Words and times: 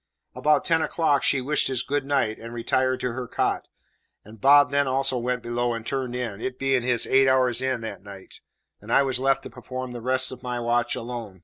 About 0.33 0.65
ten 0.65 0.81
o'clock 0.81 1.21
she 1.21 1.41
wished 1.41 1.69
us 1.69 1.83
"good 1.83 2.07
night," 2.07 2.39
and 2.39 2.55
retired 2.55 2.99
to 3.01 3.11
her 3.11 3.27
cot; 3.27 3.67
and 4.25 4.41
Bob 4.41 4.71
then 4.71 4.87
also 4.87 5.15
went 5.19 5.43
below 5.43 5.75
and 5.75 5.85
turned 5.85 6.15
in, 6.15 6.41
it 6.41 6.57
being 6.57 6.81
his 6.81 7.05
"eight 7.05 7.27
hours 7.27 7.61
in" 7.61 7.81
that 7.81 8.01
night, 8.01 8.39
and 8.81 8.91
I 8.91 9.03
was 9.03 9.19
left 9.19 9.43
to 9.43 9.51
perform 9.51 9.91
the 9.91 10.01
rest 10.01 10.31
of 10.31 10.41
my 10.41 10.59
watch 10.59 10.95
alone. 10.95 11.39